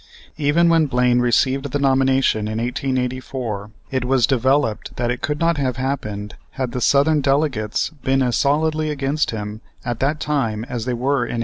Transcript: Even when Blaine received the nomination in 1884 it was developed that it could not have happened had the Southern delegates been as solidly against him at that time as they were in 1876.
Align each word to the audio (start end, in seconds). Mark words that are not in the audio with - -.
Even 0.39 0.67
when 0.67 0.87
Blaine 0.87 1.19
received 1.19 1.69
the 1.71 1.77
nomination 1.77 2.47
in 2.47 2.57
1884 2.57 3.69
it 3.91 4.03
was 4.03 4.25
developed 4.25 4.95
that 4.95 5.11
it 5.11 5.21
could 5.21 5.39
not 5.39 5.57
have 5.57 5.77
happened 5.77 6.33
had 6.57 6.71
the 6.71 6.81
Southern 6.81 7.21
delegates 7.21 7.91
been 8.03 8.23
as 8.23 8.35
solidly 8.35 8.89
against 8.89 9.29
him 9.29 9.61
at 9.85 9.99
that 9.99 10.19
time 10.19 10.63
as 10.63 10.85
they 10.85 10.93
were 10.93 11.17
in 11.17 11.37
1876. 11.37 11.39